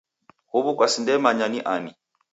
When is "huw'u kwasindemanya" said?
0.51-1.45